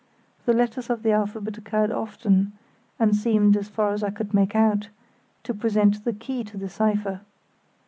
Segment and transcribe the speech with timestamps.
[0.47, 2.53] The letters of the alphabet recurred often,
[2.97, 4.89] and seemed, as far as I could make out,
[5.43, 7.21] to represent the key to the cipher.